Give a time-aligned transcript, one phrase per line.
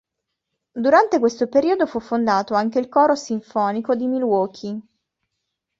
[0.71, 4.81] Durante questo periodo fu fondato anche il Coro Sinfonico di Milwaukee.